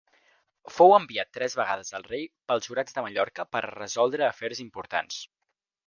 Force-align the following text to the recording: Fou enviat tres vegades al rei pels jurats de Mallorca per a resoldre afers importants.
Fou 0.77 0.93
enviat 0.95 1.29
tres 1.37 1.57
vegades 1.59 1.95
al 1.99 2.07
rei 2.09 2.25
pels 2.53 2.71
jurats 2.71 2.99
de 2.99 3.07
Mallorca 3.09 3.49
per 3.53 3.63
a 3.65 3.73
resoldre 3.79 4.31
afers 4.33 4.65
importants. 4.69 5.25